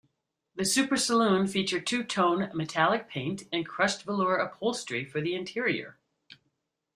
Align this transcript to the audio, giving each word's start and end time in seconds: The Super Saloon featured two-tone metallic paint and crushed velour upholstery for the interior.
The 0.55 0.65
Super 0.65 0.97
Saloon 0.97 1.45
featured 1.45 1.85
two-tone 1.85 2.49
metallic 2.55 3.07
paint 3.07 3.43
and 3.53 3.63
crushed 3.67 4.01
velour 4.01 4.35
upholstery 4.37 5.05
for 5.05 5.21
the 5.21 5.35
interior. 5.35 5.99